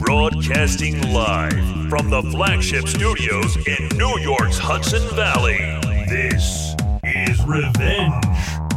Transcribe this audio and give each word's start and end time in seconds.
Broadcasting 0.00 1.12
live 1.12 1.52
from 1.90 2.08
the 2.08 2.22
flagship 2.30 2.88
studios 2.88 3.56
in 3.66 3.98
New 3.98 4.18
York's 4.20 4.56
Hudson 4.56 5.06
Valley. 5.14 5.58
This 6.08 6.74
is 7.04 7.38
Revenge 7.44 8.24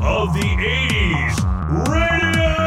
of 0.01 0.33
the 0.33 0.43
80s 0.59 1.87
Radio! 1.87 2.62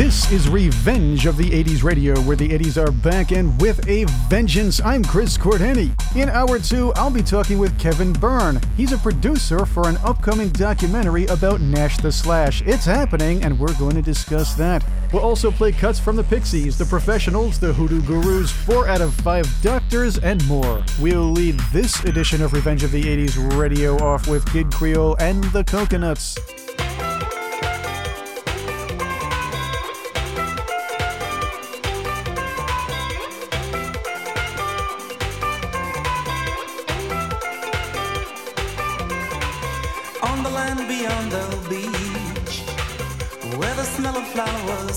This 0.00 0.32
is 0.32 0.48
Revenge 0.48 1.26
of 1.26 1.36
the 1.36 1.50
80s 1.50 1.84
Radio, 1.84 2.18
where 2.22 2.34
the 2.34 2.48
80s 2.48 2.82
are 2.82 2.90
back 2.90 3.32
and 3.32 3.60
with 3.60 3.86
a 3.86 4.04
vengeance. 4.30 4.80
I'm 4.80 5.04
Chris 5.04 5.36
Cordani. 5.36 5.92
In 6.16 6.30
hour 6.30 6.58
two, 6.58 6.90
I'll 6.94 7.10
be 7.10 7.22
talking 7.22 7.58
with 7.58 7.78
Kevan 7.78 8.14
Byrne. 8.14 8.58
He's 8.78 8.92
a 8.92 8.96
producer 8.98 9.66
for 9.66 9.90
an 9.90 9.98
upcoming 9.98 10.48
documentary 10.48 11.26
about 11.26 11.60
Nash 11.60 11.98
the 11.98 12.10
Slash. 12.10 12.62
It's 12.62 12.86
happening, 12.86 13.42
and 13.42 13.58
we're 13.58 13.74
going 13.74 13.94
to 13.94 14.00
discuss 14.00 14.54
that. 14.54 14.82
We'll 15.12 15.22
also 15.22 15.50
play 15.50 15.70
cuts 15.70 16.00
from 16.00 16.16
the 16.16 16.24
Pixies, 16.24 16.78
the 16.78 16.86
Professionals, 16.86 17.60
the 17.60 17.74
Hoodoo 17.74 18.00
Gurus, 18.00 18.50
4 18.50 18.88
out 18.88 19.02
of 19.02 19.12
5 19.16 19.60
Doctors, 19.60 20.16
and 20.16 20.42
more. 20.48 20.82
We'll 20.98 21.30
lead 21.30 21.60
this 21.74 22.02
edition 22.04 22.40
of 22.40 22.54
Revenge 22.54 22.84
of 22.84 22.90
the 22.90 23.02
80s 23.02 23.58
Radio 23.58 23.98
off 23.98 24.28
with 24.28 24.50
Kid 24.50 24.72
Creole 24.72 25.16
and 25.20 25.44
the 25.52 25.62
Coconuts. 25.62 26.38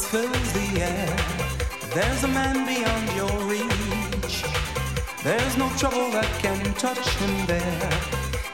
Fills 0.08 0.54
the 0.54 0.82
air, 0.82 1.16
there's 1.94 2.23
a 2.23 2.28
man 2.28 2.66
beyond 2.66 3.08
your 3.16 3.36
reach. 3.48 4.44
There's 5.23 5.58
no 5.58 5.70
trouble 5.78 6.10
that 6.12 6.30
can 6.40 6.73
touch 6.73 7.08
him 7.22 7.45
there. 7.45 7.90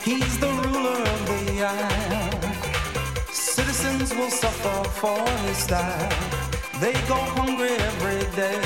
He's 0.03 0.37
the 0.39 0.51
ruler 0.51 1.01
of 1.13 1.19
the 1.29 1.63
isle. 1.63 2.41
Citizens 3.31 4.13
will 4.15 4.29
suffer 4.29 4.89
for 5.01 5.19
his 5.47 5.57
style. 5.57 6.09
They 6.79 6.93
go 7.07 7.19
hungry 7.37 7.75
every 7.89 8.23
day. 8.35 8.61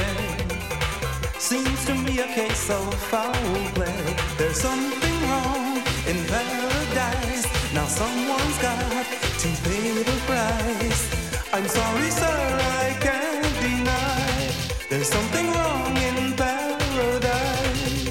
Seems 1.40 1.86
to 1.86 1.94
me 1.95 2.20
a 2.20 2.28
case 2.28 2.70
of 2.70 2.94
foul 3.12 3.34
play. 3.75 4.16
There's 4.38 4.59
something 4.59 5.18
wrong 5.30 5.78
in 6.08 6.18
paradise. 6.25 7.45
Now 7.73 7.86
someone's 7.86 8.58
got 8.59 9.06
to 9.44 9.50
pay 9.64 10.03
the 10.03 10.18
price. 10.28 11.22
I'm 11.56 11.68
sorry, 11.68 12.09
sir, 12.09 12.26
I 12.26 12.98
can't 13.00 13.62
deny. 13.62 14.52
There's 14.90 15.08
something 15.08 15.46
wrong 15.52 15.96
in 15.98 16.34
paradise. 16.34 18.09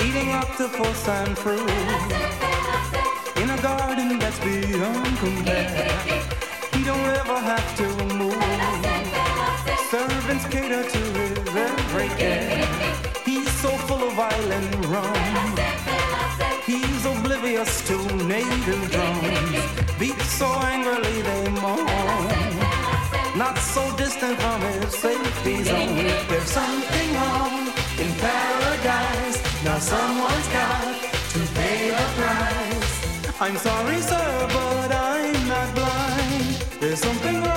Eating 0.00 0.30
and 1.08 1.38
fruit 1.38 1.70
in 3.36 3.48
a 3.48 3.62
garden 3.62 4.18
that's 4.18 4.40
beyond 4.40 5.18
compare. 5.18 5.91
Cater 10.52 10.84
to 10.84 11.02
his 11.18 11.38
every. 11.66 12.08
He's 13.24 13.50
so 13.62 13.70
full 13.88 14.02
of 14.08 14.18
island 14.18 14.84
rum. 14.92 15.16
He's 16.66 17.02
oblivious 17.06 17.72
to 17.88 17.96
native 18.34 18.84
drums. 18.92 19.62
Beats 19.98 20.30
so 20.40 20.48
angrily 20.72 21.22
they 21.28 21.44
moan. 21.64 21.86
Not 23.34 23.56
so 23.74 23.82
distant 23.96 24.36
from 24.42 24.60
his 24.60 24.92
safety 24.94 25.64
zone. 25.64 25.96
There's 26.28 26.52
something 26.60 27.08
wrong 27.14 27.54
in 28.02 28.10
paradise. 28.26 29.38
Now 29.64 29.78
someone's 29.78 30.48
got 30.58 30.94
to 31.32 31.40
pay 31.56 31.80
the 31.98 32.06
price. 32.18 32.92
I'm 33.40 33.56
sorry, 33.56 34.00
sir, 34.10 34.28
but 34.56 34.90
I'm 34.92 35.48
not 35.48 35.68
blind. 35.74 36.54
There's 36.78 37.00
something 37.00 37.40
wrong 37.40 37.51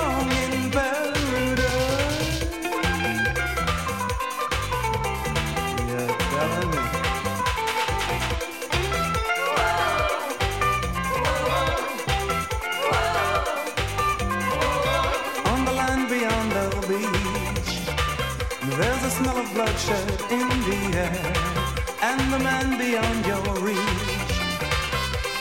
and 20.98 22.20
the 22.32 22.38
man 22.38 22.78
beyond 22.78 23.26
your 23.26 23.42
reach. 23.60 23.78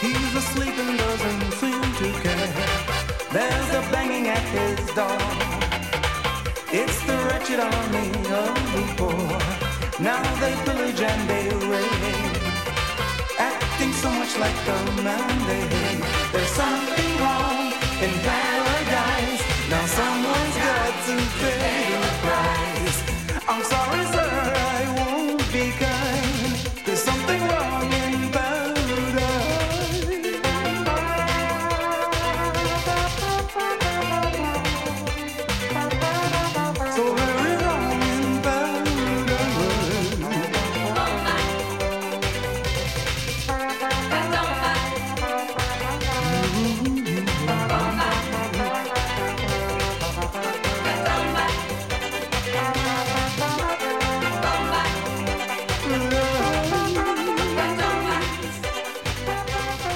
He's 0.02 0.36
asleep 0.36 0.76
and 0.78 0.98
doesn't 0.98 1.52
seem 1.54 1.82
to 1.82 2.08
care. 2.24 2.52
There's 3.32 3.70
a 3.74 3.82
banging 3.92 4.28
at 4.28 4.46
his 4.58 4.80
door. 4.94 5.18
It's 6.72 7.00
the 7.08 7.18
wretched 7.26 7.60
army 7.60 8.10
of 8.44 8.56
the 8.76 8.84
poor. 8.98 9.40
Now 10.04 10.24
they 10.42 10.54
pillage 10.66 11.00
and 11.00 11.30
they 11.30 11.48
raid, 11.72 12.38
acting 13.40 13.94
so 13.94 14.10
much 14.12 14.38
like 14.38 14.58
the 14.66 15.02
man 15.04 15.48
they 15.48 15.64
hate. 15.76 16.04
There's 16.34 16.50
something 16.50 17.12
wrong 17.24 17.72
in 18.04 18.12
paradise. 18.28 19.42
Now 19.70 19.86
someone's 19.86 20.58
got 20.68 20.94
to 21.08 21.16
pay 21.40 21.96
the 22.02 22.12
price. 22.24 22.55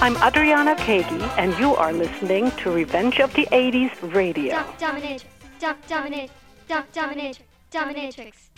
I'm 0.10 0.18
Adriana 0.28 0.74
Kagi, 0.74 1.22
and 1.38 1.56
you 1.60 1.76
are 1.76 1.94
listening 1.94 2.50
to 2.64 2.72
Revenge 2.72 3.20
of 3.20 3.32
the 3.36 3.46
80s 3.52 3.92
Radio. 4.12 4.56
Dom- 4.56 4.74
dominate, 4.80 5.24
dom- 5.60 5.78
dominate, 5.88 6.32
dom- 6.68 6.86
dominate. 6.92 7.40
Dominatrix 7.72 8.49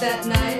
That 0.00 0.24
night, 0.24 0.59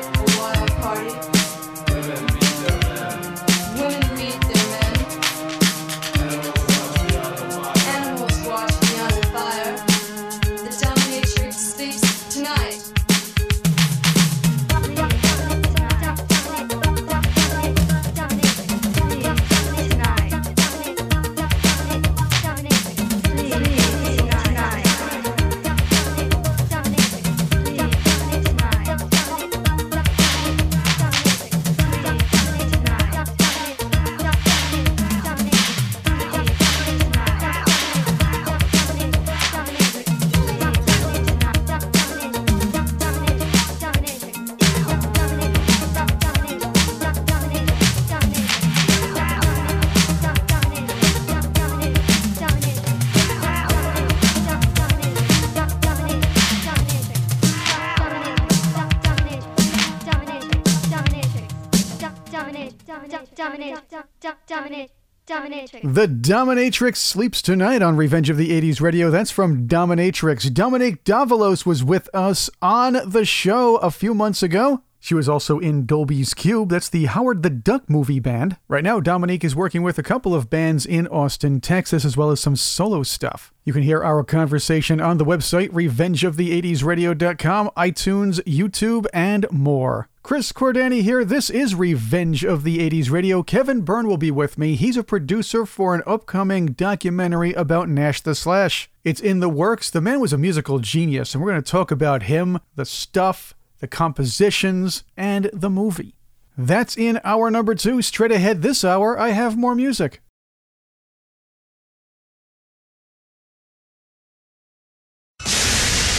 The 65.40 66.06
Dominatrix 66.06 66.96
sleeps 66.96 67.40
tonight 67.40 67.80
on 67.80 67.96
Revenge 67.96 68.28
of 68.28 68.36
the 68.36 68.50
80s 68.50 68.80
Radio. 68.80 69.10
That's 69.10 69.30
from 69.30 69.66
Dominatrix. 69.66 70.52
Dominique 70.52 71.02
Davalos 71.04 71.64
was 71.64 71.82
with 71.82 72.10
us 72.14 72.50
on 72.60 72.98
the 73.06 73.24
show 73.24 73.76
a 73.76 73.90
few 73.90 74.12
months 74.12 74.42
ago. 74.42 74.82
She 75.02 75.14
was 75.14 75.30
also 75.30 75.58
in 75.58 75.86
Dolby's 75.86 76.34
Cube. 76.34 76.68
That's 76.68 76.90
the 76.90 77.06
Howard 77.06 77.42
the 77.42 77.48
Duck 77.48 77.88
movie 77.88 78.20
band. 78.20 78.58
Right 78.68 78.84
now, 78.84 79.00
Dominique 79.00 79.44
is 79.44 79.56
working 79.56 79.82
with 79.82 79.98
a 79.98 80.02
couple 80.02 80.34
of 80.34 80.50
bands 80.50 80.84
in 80.84 81.08
Austin, 81.08 81.62
Texas, 81.62 82.04
as 82.04 82.18
well 82.18 82.30
as 82.30 82.40
some 82.40 82.54
solo 82.54 83.02
stuff. 83.02 83.50
You 83.64 83.72
can 83.72 83.82
hear 83.82 84.04
our 84.04 84.22
conversation 84.22 85.00
on 85.00 85.16
the 85.16 85.24
website 85.24 85.70
revengeofthe80sradio.com, 85.70 87.70
iTunes, 87.78 88.44
YouTube, 88.44 89.06
and 89.14 89.46
more. 89.50 90.09
Chris 90.22 90.52
Cordani 90.52 91.00
here. 91.02 91.24
This 91.24 91.48
is 91.48 91.74
Revenge 91.74 92.44
of 92.44 92.62
the 92.62 92.78
80s 92.78 93.10
Radio. 93.10 93.42
Kevan 93.42 93.80
Byrne 93.80 94.06
will 94.06 94.18
be 94.18 94.30
with 94.30 94.58
me. 94.58 94.74
He's 94.74 94.98
a 94.98 95.02
producer 95.02 95.64
for 95.64 95.94
an 95.94 96.02
upcoming 96.06 96.66
documentary 96.66 97.54
about 97.54 97.88
Nash 97.88 98.20
the 98.20 98.34
Slash. 98.34 98.90
It's 99.02 99.20
in 99.20 99.40
the 99.40 99.48
works. 99.48 99.88
The 99.90 100.02
man 100.02 100.20
was 100.20 100.34
a 100.34 100.38
musical 100.38 100.78
genius, 100.78 101.34
and 101.34 101.42
we're 101.42 101.52
going 101.52 101.62
to 101.62 101.70
talk 101.70 101.90
about 101.90 102.24
him, 102.24 102.60
the 102.76 102.84
stuff, 102.84 103.54
the 103.78 103.88
compositions, 103.88 105.04
and 105.16 105.50
the 105.54 105.70
movie. 105.70 106.16
That's 106.56 106.98
in 106.98 107.18
hour 107.24 107.50
number 107.50 107.74
two. 107.74 108.02
Straight 108.02 108.30
ahead 108.30 108.60
this 108.60 108.84
hour, 108.84 109.18
I 109.18 109.30
have 109.30 109.56
more 109.56 109.74
music. 109.74 110.20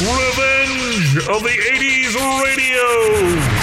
Revenge 0.01 1.17
of 1.29 1.43
the 1.43 1.49
80s 1.49 2.15
Radio. 2.43 3.60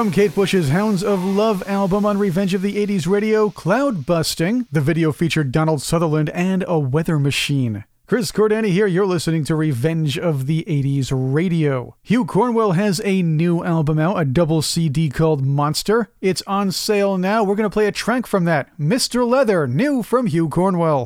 From 0.00 0.10
Kate 0.10 0.34
Bush's 0.34 0.70
Hounds 0.70 1.04
of 1.04 1.22
Love 1.22 1.62
album 1.68 2.06
on 2.06 2.16
Revenge 2.16 2.54
of 2.54 2.62
the 2.62 2.86
80s 2.86 3.06
Radio, 3.06 3.50
Cloud 3.50 4.06
Busting. 4.06 4.66
The 4.72 4.80
video 4.80 5.12
featured 5.12 5.52
Donald 5.52 5.82
Sutherland 5.82 6.30
and 6.30 6.64
a 6.66 6.78
weather 6.78 7.18
machine. 7.18 7.84
Chris 8.06 8.32
Cordani 8.32 8.70
here. 8.70 8.86
You're 8.86 9.04
listening 9.04 9.44
to 9.44 9.54
Revenge 9.54 10.18
of 10.18 10.46
the 10.46 10.64
80s 10.66 11.12
Radio. 11.12 11.96
Hugh 12.02 12.24
Cornwell 12.24 12.72
has 12.72 13.02
a 13.04 13.20
new 13.20 13.62
album 13.62 13.98
out, 13.98 14.18
a 14.18 14.24
double 14.24 14.62
CD 14.62 15.10
called 15.10 15.44
Monster. 15.44 16.08
It's 16.22 16.40
on 16.46 16.72
sale 16.72 17.18
now. 17.18 17.44
We're 17.44 17.54
going 17.54 17.68
to 17.68 17.70
play 17.70 17.86
a 17.86 17.92
track 17.92 18.26
from 18.26 18.46
that 18.46 18.70
Mr. 18.78 19.28
Leather, 19.28 19.66
new 19.66 20.02
from 20.02 20.28
Hugh 20.28 20.48
Cornwell. 20.48 21.04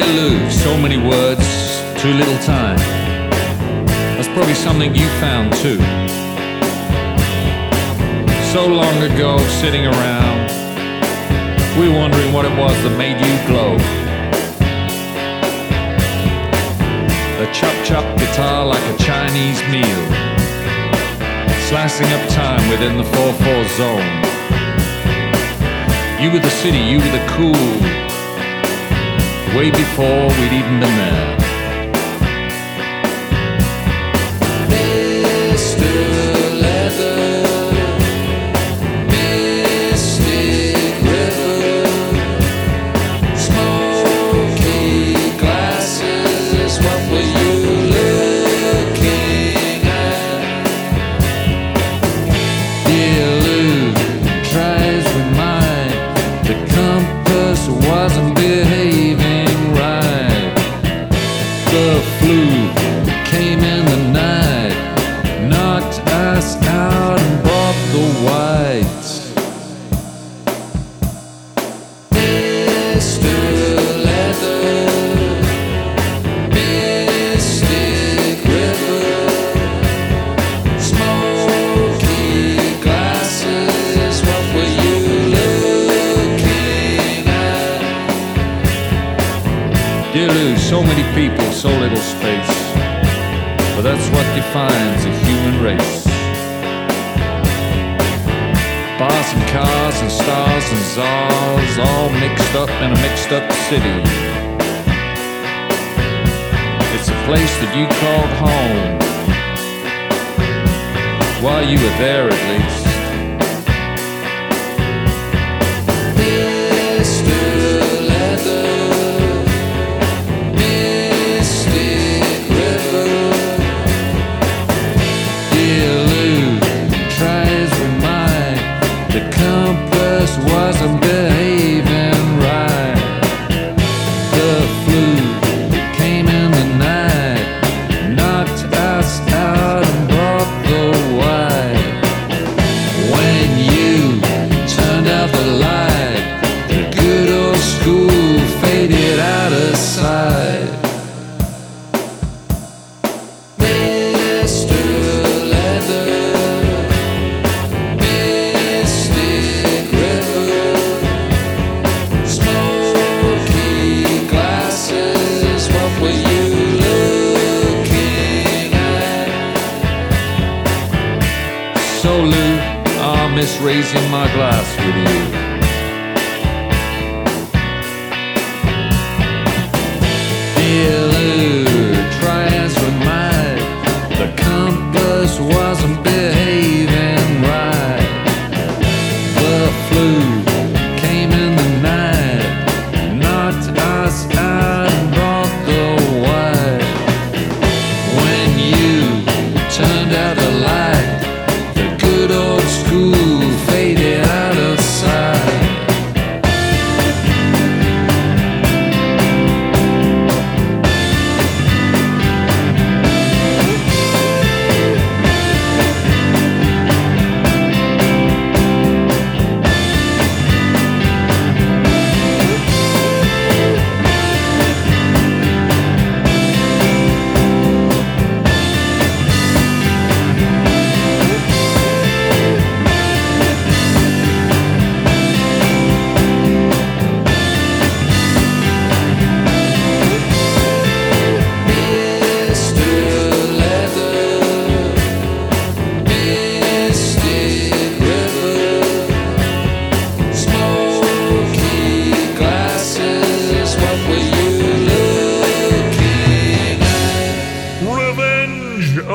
Lou, 0.00 0.50
so 0.50 0.76
many 0.76 0.96
words, 0.96 1.46
too 2.00 2.12
little 2.12 2.38
time. 2.44 2.76
That's 4.16 4.28
probably 4.28 4.54
something 4.54 4.94
you 4.94 5.08
found 5.20 5.52
too. 5.54 5.78
So 8.52 8.66
long 8.66 9.02
ago, 9.02 9.38
sitting 9.60 9.86
around, 9.86 10.50
we 11.78 11.88
were 11.88 11.98
wondering 11.98 12.32
what 12.32 12.44
it 12.44 12.56
was 12.56 12.74
that 12.82 12.96
made 12.98 13.18
you 13.20 13.34
glow. 13.46 13.74
A 17.42 17.46
chop 17.52 17.76
chop 17.84 18.18
guitar 18.18 18.66
like 18.66 18.82
a 18.94 18.96
Chinese 18.98 19.62
meal, 19.70 20.04
slicing 21.68 22.10
up 22.12 22.28
time 22.30 22.68
within 22.70 22.96
the 22.96 23.04
4-4 23.04 23.68
zone. 23.76 24.10
You 26.22 26.32
were 26.32 26.40
the 26.40 26.50
city, 26.50 26.78
you 26.78 26.98
were 26.98 27.12
the 27.12 27.26
cool 27.36 28.07
way 29.56 29.70
before 29.70 30.26
we'd 30.40 30.52
even 30.52 30.80
been 30.80 30.96
there. 30.96 31.37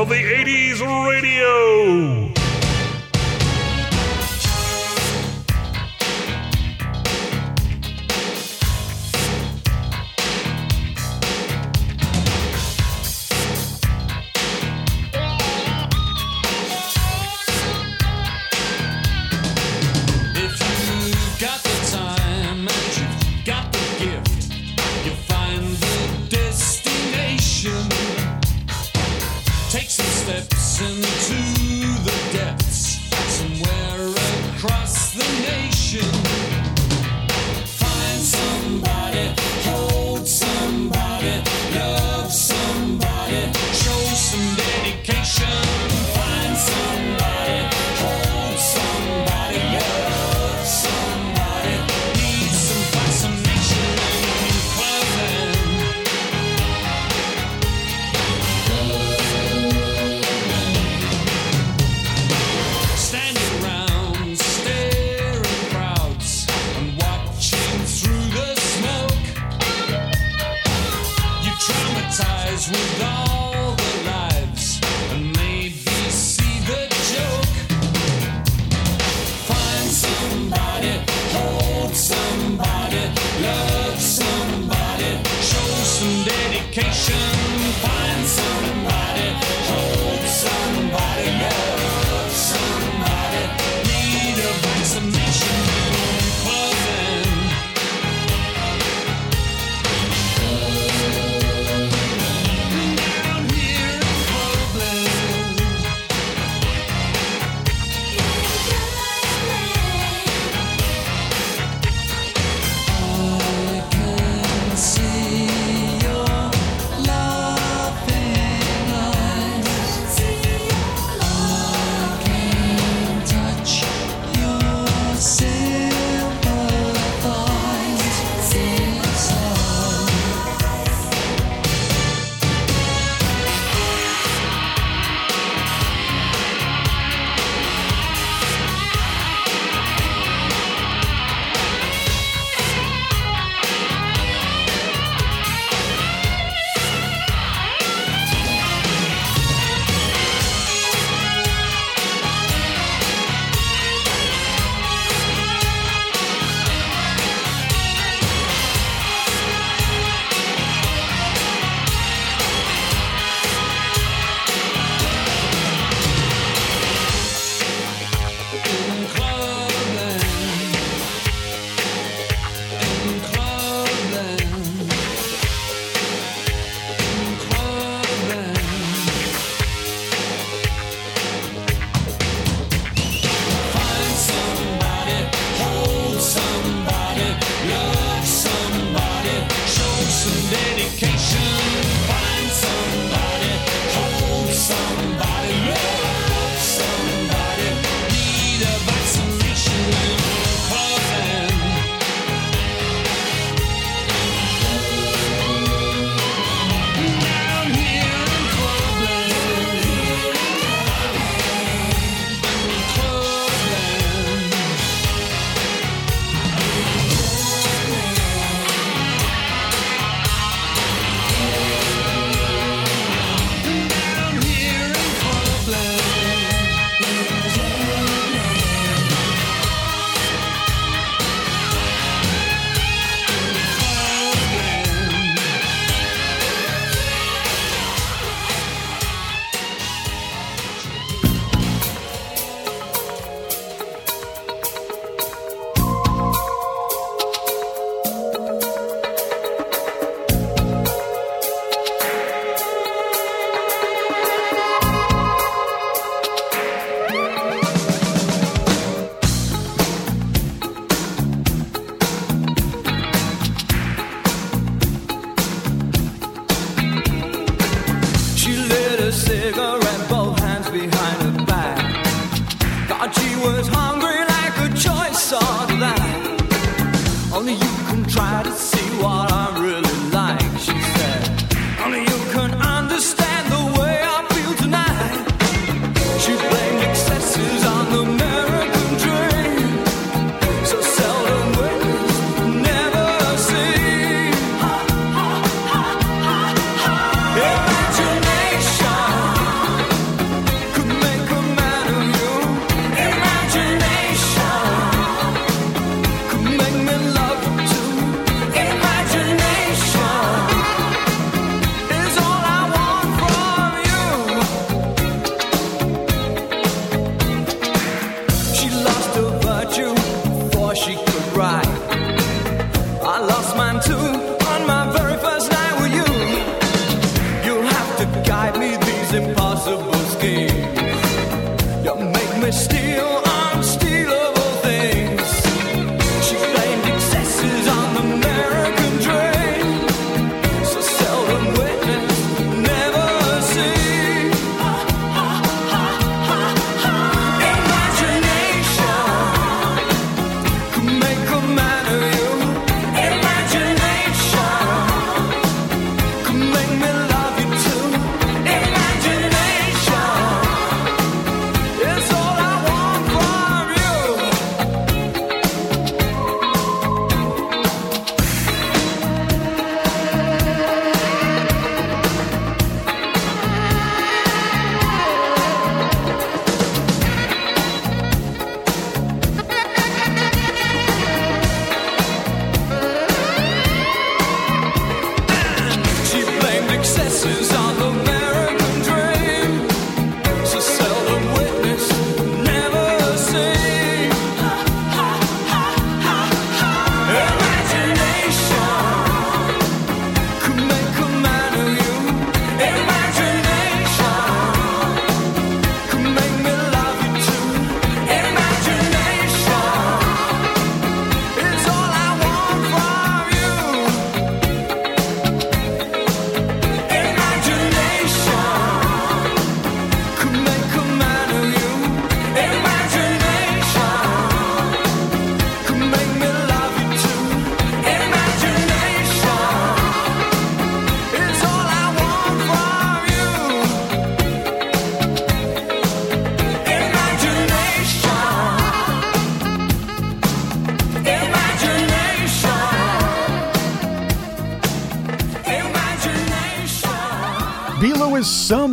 Of 0.04 0.10
the 0.10 0.16
80s 0.16 0.82
Radio. 1.08 2.23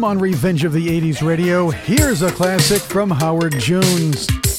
on 0.05 0.19
Revenge 0.19 0.65
of 0.65 0.73
the 0.73 0.87
80s 0.87 1.27
Radio, 1.27 1.71
here's 1.71 2.23
a 2.23 2.31
classic 2.31 2.81
from 2.81 3.11
Howard 3.11 3.59
Jones. 3.59 4.50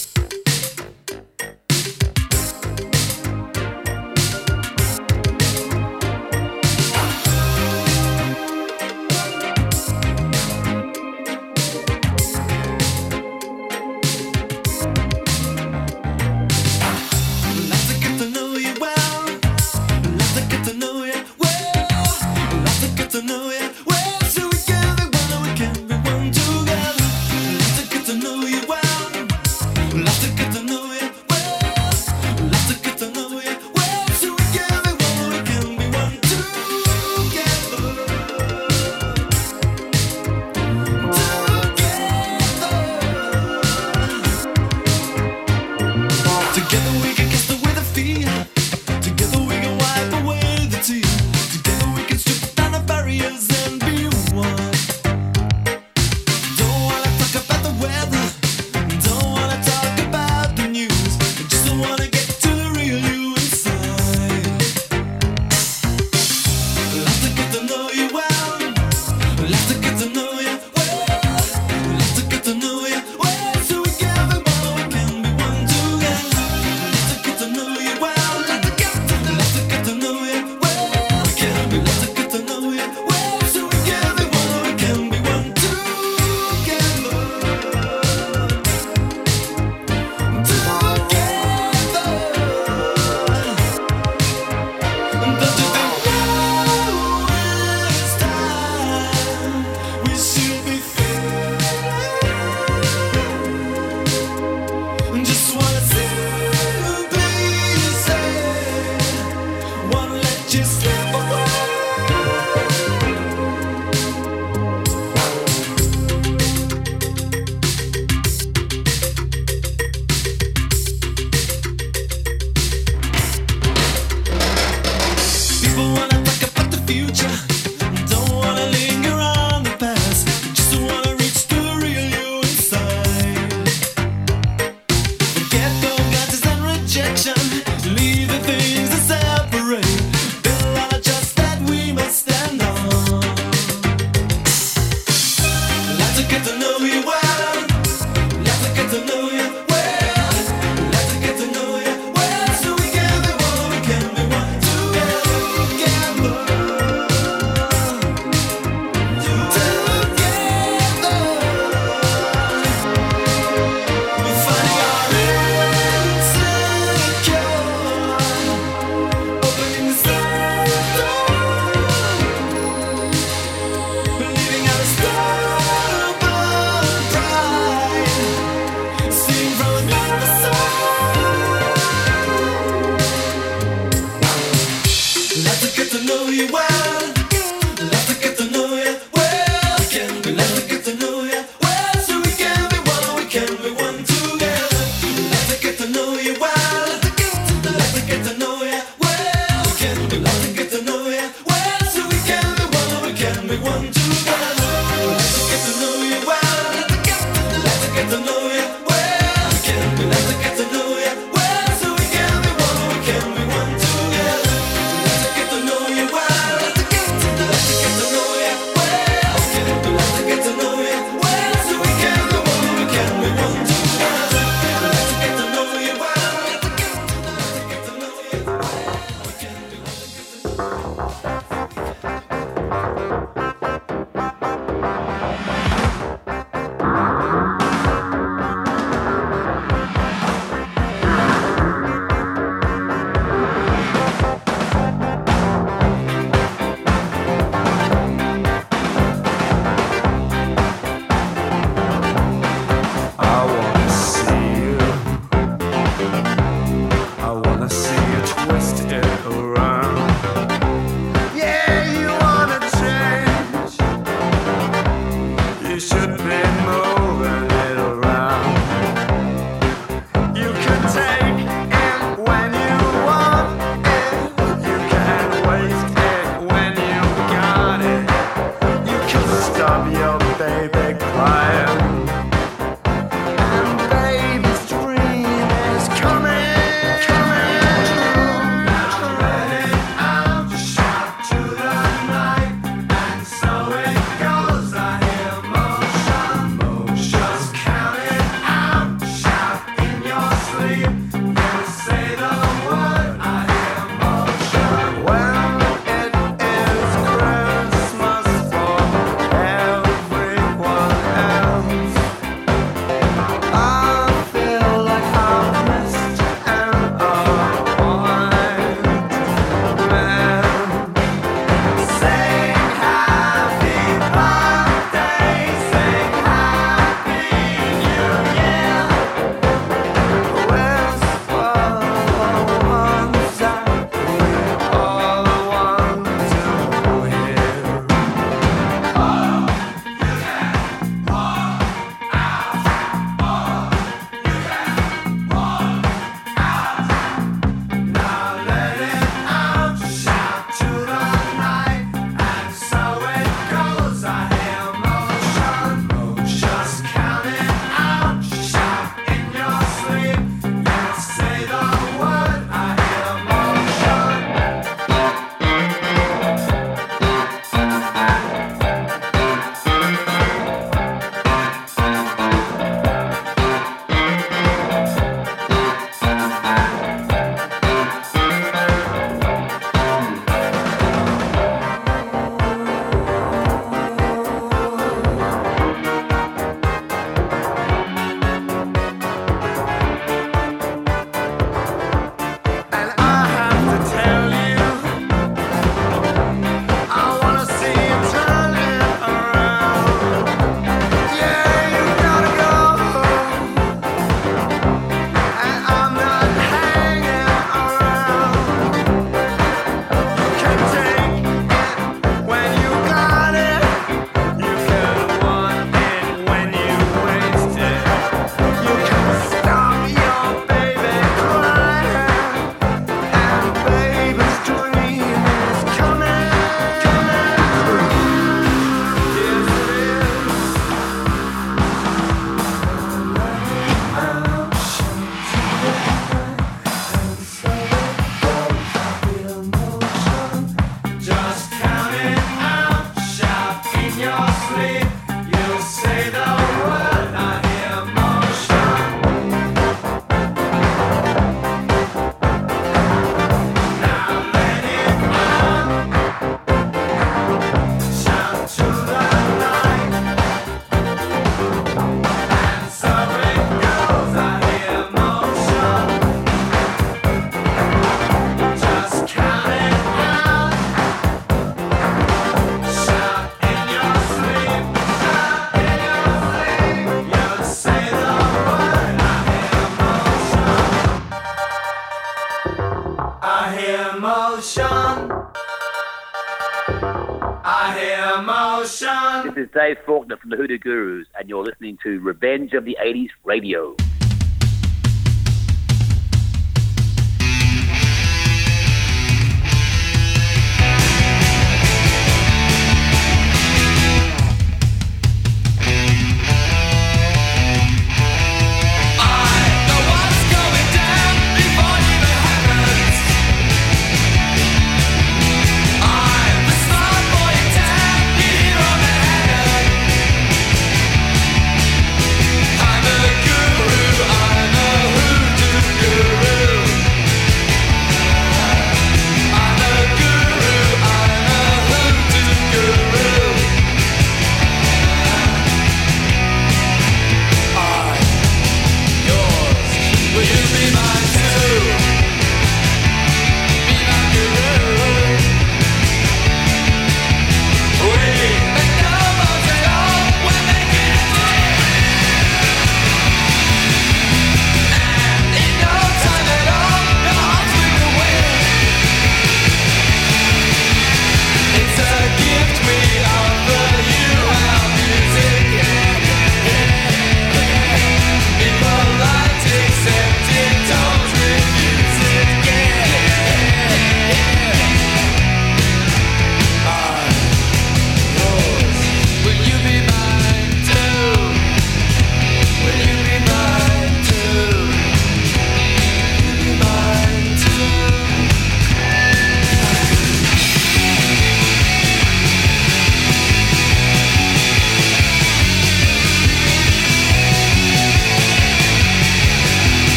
Is 489.41 489.49
Dave 489.55 489.77
Faulkner 489.87 490.17
from 490.17 490.29
the 490.29 490.35
Hoodoo 490.35 490.59
Gurus, 490.59 491.07
and 491.17 491.27
you're 491.27 491.43
listening 491.43 491.77
to 491.81 491.99
Revenge 491.99 492.53
of 492.53 492.63
the 492.63 492.77
80s 492.79 493.09
Radio. 493.23 493.75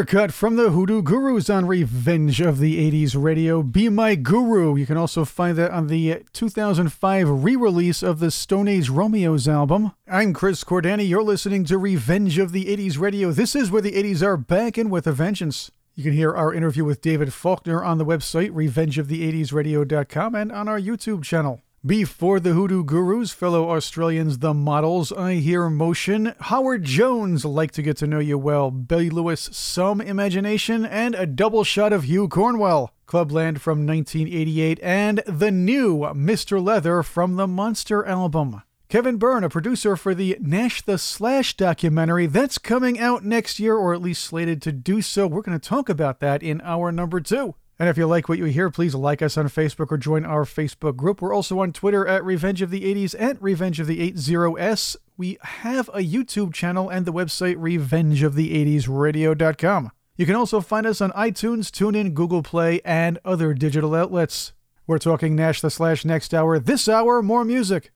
A 0.00 0.02
deeper 0.02 0.18
cut 0.18 0.32
from 0.32 0.56
the 0.56 0.70
Hoodoo 0.70 1.02
Gurus 1.02 1.50
on 1.50 1.66
Revenge 1.66 2.40
of 2.40 2.58
the 2.58 2.90
80s 2.90 3.22
Radio. 3.22 3.62
Be 3.62 3.90
My 3.90 4.14
Guru. 4.14 4.74
You 4.76 4.86
can 4.86 4.96
also 4.96 5.26
find 5.26 5.58
that 5.58 5.72
on 5.72 5.88
the 5.88 6.22
2005 6.32 7.44
re 7.44 7.54
release 7.54 8.02
of 8.02 8.18
the 8.18 8.30
Stone 8.30 8.66
Age 8.66 8.88
Romeos 8.88 9.46
album. 9.46 9.92
I'm 10.08 10.32
Chris 10.32 10.64
Cordani. 10.64 11.06
You're 11.06 11.22
listening 11.22 11.64
to 11.66 11.76
Revenge 11.76 12.38
of 12.38 12.52
the 12.52 12.74
80s 12.74 12.98
Radio. 12.98 13.30
This 13.30 13.54
is 13.54 13.70
where 13.70 13.82
the 13.82 13.92
80s 13.92 14.22
are 14.22 14.38
back 14.38 14.78
in 14.78 14.88
with 14.88 15.06
a 15.06 15.12
vengeance. 15.12 15.70
You 15.94 16.02
can 16.02 16.14
hear 16.14 16.32
our 16.34 16.54
interview 16.54 16.86
with 16.86 17.02
David 17.02 17.34
Faulkner 17.34 17.84
on 17.84 17.98
the 17.98 18.06
website 18.06 18.52
revengeofthe80sradio.com 18.52 20.34
and 20.34 20.50
on 20.50 20.66
our 20.66 20.80
YouTube 20.80 21.24
channel. 21.24 21.60
Before 21.86 22.40
the 22.40 22.52
Hoodoo 22.52 22.84
Gurus, 22.84 23.32
fellow 23.32 23.70
Australians, 23.70 24.40
the 24.40 24.52
models, 24.52 25.12
I 25.12 25.36
hear 25.36 25.70
motion. 25.70 26.34
Howard 26.38 26.84
Jones, 26.84 27.46
like 27.46 27.70
to 27.70 27.80
get 27.80 27.96
to 27.96 28.06
know 28.06 28.18
you 28.18 28.36
well. 28.36 28.70
Billy 28.70 29.08
Lewis, 29.08 29.48
some 29.50 30.02
imagination, 30.02 30.84
and 30.84 31.14
a 31.14 31.24
double 31.24 31.64
shot 31.64 31.94
of 31.94 32.04
Hugh 32.04 32.28
Cornwell. 32.28 32.92
Clubland 33.06 33.62
from 33.62 33.86
1988, 33.86 34.78
and 34.82 35.22
the 35.26 35.50
new 35.50 36.00
Mr. 36.00 36.62
Leather 36.62 37.02
from 37.02 37.36
the 37.36 37.46
Monster 37.46 38.04
album. 38.04 38.60
Kevan 38.90 39.16
Byrne, 39.16 39.44
a 39.44 39.48
producer 39.48 39.96
for 39.96 40.14
the 40.14 40.36
Nash 40.38 40.82
the 40.82 40.98
Slash 40.98 41.56
documentary 41.56 42.26
that's 42.26 42.58
coming 42.58 42.98
out 42.98 43.24
next 43.24 43.58
year, 43.58 43.74
or 43.74 43.94
at 43.94 44.02
least 44.02 44.22
slated 44.22 44.60
to 44.60 44.72
do 44.72 45.00
so. 45.00 45.26
We're 45.26 45.40
going 45.40 45.58
to 45.58 45.68
talk 45.68 45.88
about 45.88 46.20
that 46.20 46.42
in 46.42 46.60
hour 46.60 46.92
number 46.92 47.20
two. 47.20 47.54
And 47.80 47.88
if 47.88 47.96
you 47.96 48.06
like 48.06 48.28
what 48.28 48.36
you 48.36 48.44
hear, 48.44 48.68
please 48.68 48.94
like 48.94 49.22
us 49.22 49.38
on 49.38 49.46
Facebook 49.46 49.90
or 49.90 49.96
join 49.96 50.26
our 50.26 50.44
Facebook 50.44 50.96
group. 50.96 51.22
We're 51.22 51.34
also 51.34 51.60
on 51.60 51.72
Twitter 51.72 52.06
at 52.06 52.22
Revenge 52.22 52.60
of 52.60 52.68
the 52.68 52.82
80s 52.82 53.14
and 53.18 53.40
Revenge 53.40 53.80
of 53.80 53.86
the 53.86 54.12
80s. 54.12 54.96
We 55.16 55.38
have 55.40 55.88
a 55.88 56.00
YouTube 56.00 56.52
channel 56.52 56.90
and 56.90 57.06
the 57.06 57.12
website 57.12 57.56
revengeofthe80sradio.com. 57.56 59.92
You 60.18 60.26
can 60.26 60.34
also 60.34 60.60
find 60.60 60.86
us 60.86 61.00
on 61.00 61.10
iTunes, 61.12 61.70
TuneIn, 61.70 62.12
Google 62.12 62.42
Play, 62.42 62.82
and 62.84 63.18
other 63.24 63.54
digital 63.54 63.94
outlets. 63.94 64.52
We're 64.86 64.98
talking 64.98 65.34
Nash 65.34 65.62
the 65.62 65.70
Slash 65.70 66.04
next 66.04 66.34
hour. 66.34 66.58
This 66.58 66.86
hour, 66.86 67.22
more 67.22 67.46
music. 67.46 67.92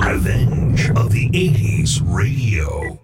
Revenge 0.00 0.90
of 0.90 1.10
the 1.10 1.28
80s 1.30 2.00
Radio. 2.04 3.00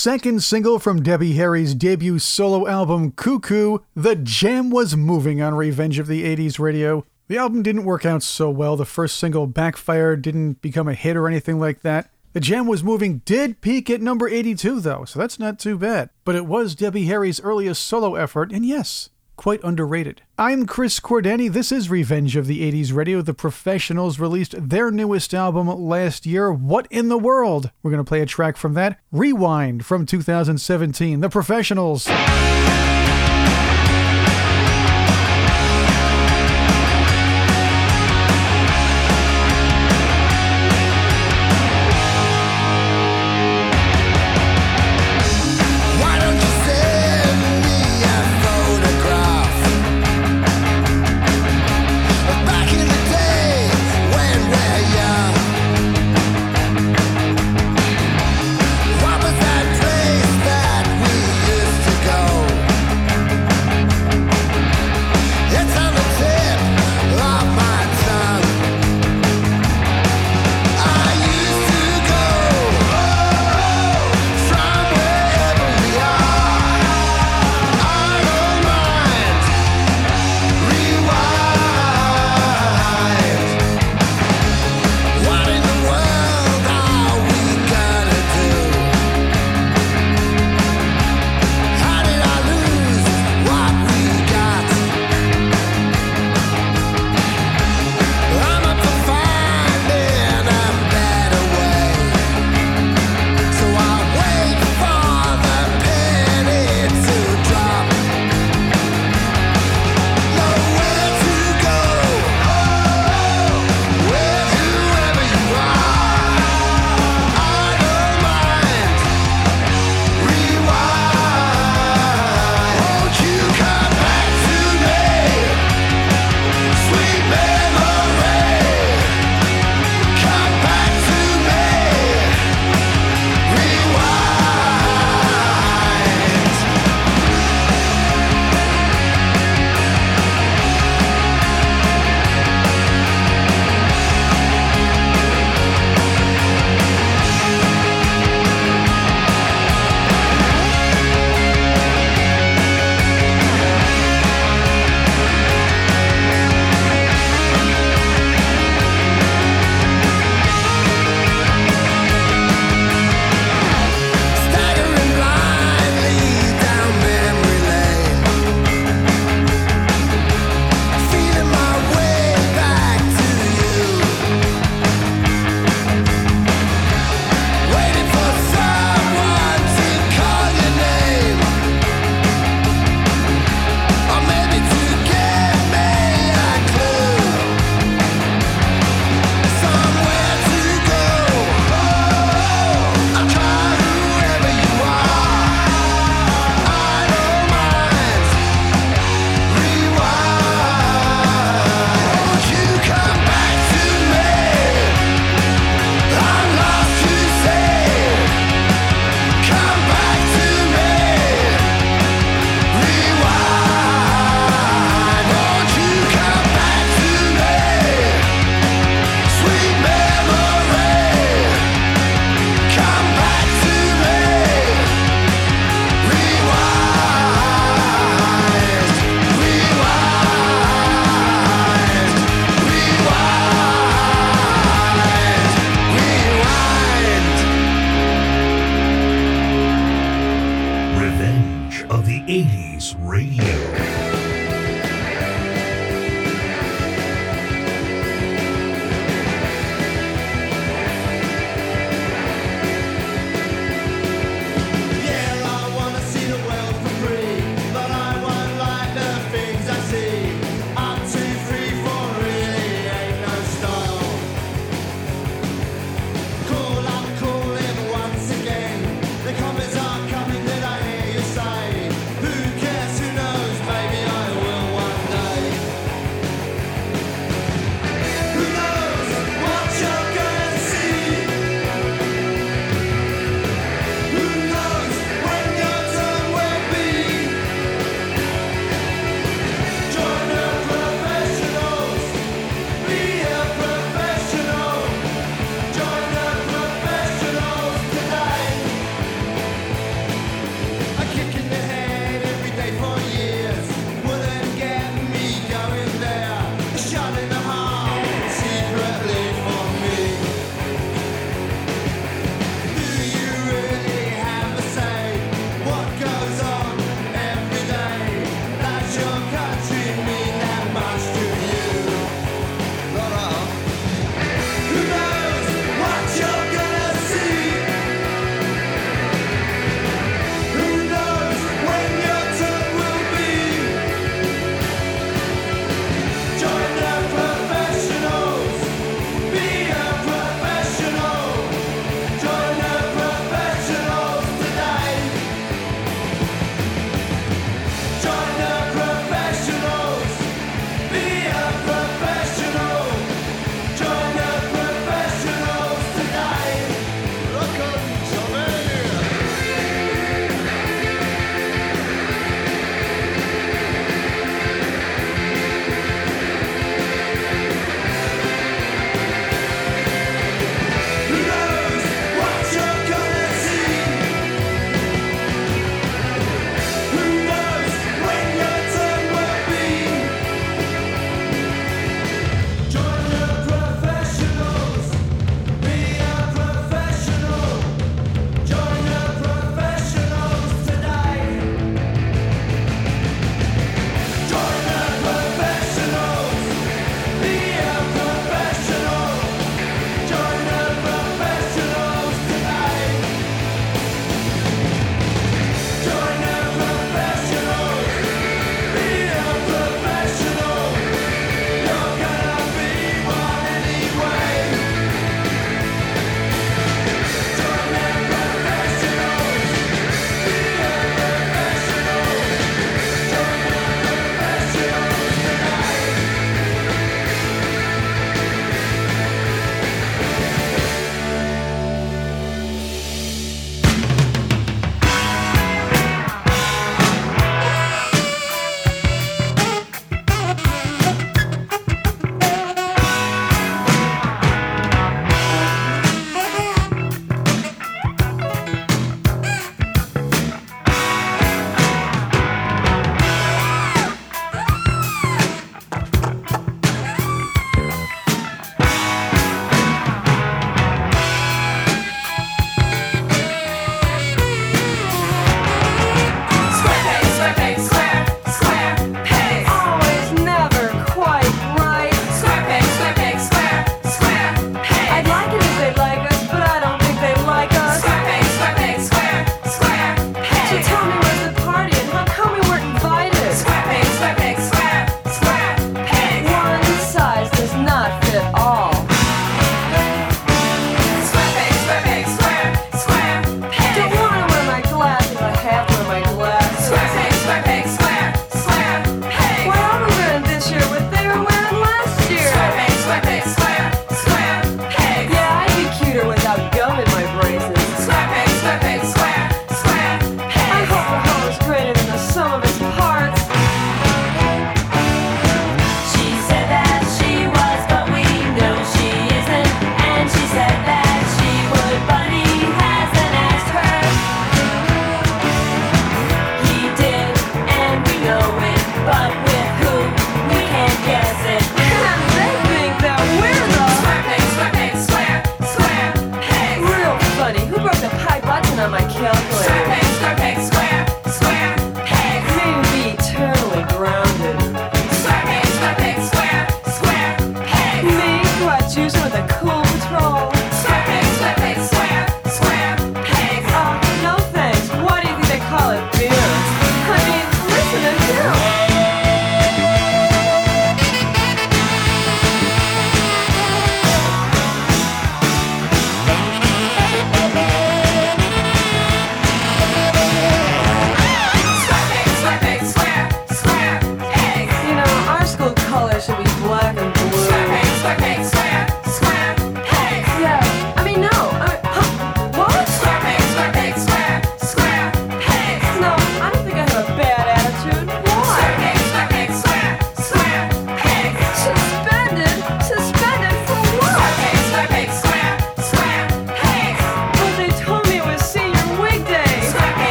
second 0.00 0.42
single 0.42 0.78
from 0.78 1.02
Debbie 1.02 1.34
Harry's 1.34 1.74
debut 1.74 2.18
solo 2.18 2.66
album 2.66 3.12
KooKoo, 3.12 3.82
the 3.94 4.16
jam 4.16 4.70
was 4.70 4.96
moving 4.96 5.42
on 5.42 5.54
Revenge 5.54 5.98
of 5.98 6.06
the 6.06 6.24
80s 6.24 6.58
radio. 6.58 7.04
The 7.28 7.36
album 7.36 7.62
didn't 7.62 7.84
work 7.84 8.06
out 8.06 8.22
so 8.22 8.48
well. 8.48 8.78
The 8.78 8.86
first 8.86 9.18
single, 9.18 9.46
Backfire, 9.46 10.16
didn't 10.16 10.62
become 10.62 10.88
a 10.88 10.94
hit 10.94 11.18
or 11.18 11.28
anything 11.28 11.60
like 11.60 11.82
that. 11.82 12.10
The 12.32 12.40
jam 12.40 12.66
was 12.66 12.82
moving 12.82 13.18
did 13.26 13.60
peak 13.60 13.90
at 13.90 14.00
number 14.00 14.26
82, 14.26 14.80
though, 14.80 15.04
so 15.04 15.18
that's 15.18 15.38
not 15.38 15.58
too 15.58 15.76
bad. 15.76 16.08
But 16.24 16.34
it 16.34 16.46
was 16.46 16.74
Debbie 16.74 17.04
Harry's 17.04 17.38
earliest 17.38 17.84
solo 17.84 18.14
effort, 18.14 18.52
and 18.52 18.64
yes, 18.64 19.10
quite 19.40 19.64
underrated. 19.64 20.20
I'm 20.36 20.66
Chris 20.66 21.00
Cordani. 21.00 21.50
This 21.50 21.72
is 21.72 21.88
Revenge 21.88 22.36
of 22.36 22.46
the 22.46 22.60
80s 22.70 22.92
Radio. 22.92 23.22
The 23.22 23.32
Professionals 23.32 24.18
released 24.18 24.54
their 24.68 24.90
newest 24.90 25.32
album 25.32 25.66
last 25.66 26.26
year, 26.26 26.52
What 26.52 26.86
in 26.90 27.08
the 27.08 27.16
World? 27.16 27.70
We're 27.82 27.90
going 27.90 28.04
to 28.04 28.08
play 28.08 28.20
a 28.20 28.26
track 28.26 28.58
from 28.58 28.74
that. 28.74 29.00
Rewind 29.10 29.86
from 29.86 30.04
2017, 30.04 31.20
The 31.20 31.30
Professionals. 31.30 32.06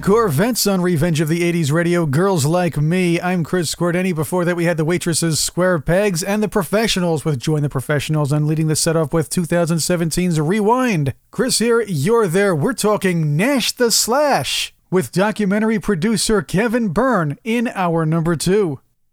Corvettes 0.00 0.66
on 0.66 0.80
Revenge 0.80 1.20
of 1.20 1.28
the 1.28 1.40
80s 1.40 1.70
Radio, 1.72 2.06
Girls 2.06 2.46
Like 2.46 2.76
Me. 2.78 3.20
I'm 3.20 3.44
Chris 3.44 3.74
Cordani. 3.74 4.14
Before 4.14 4.44
that, 4.44 4.56
we 4.56 4.64
had 4.64 4.76
the 4.76 4.84
waitresses 4.84 5.38
Square 5.38 5.80
Pegs 5.80 6.22
and 6.22 6.42
the 6.42 6.48
professionals 6.48 7.24
with 7.24 7.38
Join 7.38 7.62
the 7.62 7.68
Professionals. 7.68 8.32
and 8.32 8.46
leading 8.46 8.66
the 8.68 8.76
set 8.76 8.96
off 8.96 9.12
with 9.12 9.30
2017's 9.30 10.40
Rewind. 10.40 11.14
Chris 11.30 11.58
here, 11.58 11.82
you're 11.82 12.26
there. 12.26 12.54
We're 12.54 12.72
talking 12.72 13.36
Nash 13.36 13.72
the 13.72 13.90
Slash 13.90 14.74
with 14.90 15.12
documentary 15.12 15.78
producer 15.78 16.42
Kevan 16.42 16.88
Byrne 16.88 17.38
in 17.44 17.68
our 17.68 18.06
number 18.06 18.36
two. 18.36 18.80